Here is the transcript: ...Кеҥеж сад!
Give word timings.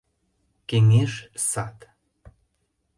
...Кеҥеж 0.69 1.13
сад! 1.49 1.77